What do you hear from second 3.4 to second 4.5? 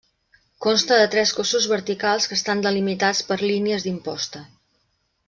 línies d'imposta.